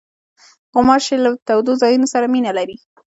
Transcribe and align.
غوماشې 0.73 1.15
له 1.23 1.29
تودو 1.47 1.71
ځایونو 1.81 2.07
سره 2.13 2.25
مینه 2.33 2.51
لري. 2.57 2.77